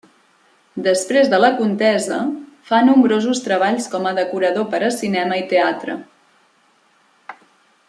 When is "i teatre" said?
5.43-6.01